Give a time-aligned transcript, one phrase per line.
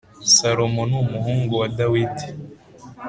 [0.35, 2.25] salomo numuhungu wa dawidi